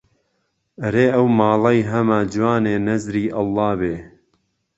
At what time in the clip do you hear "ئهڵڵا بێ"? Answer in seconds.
3.35-3.95